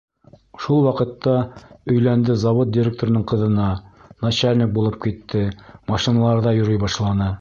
[0.61, 1.33] Шул ваҡытта
[1.95, 3.67] өйләнде завод директорының ҡыҙына,
[4.29, 5.45] начальник булып китте,
[5.93, 7.29] машиналарҙа йөрөй башланы.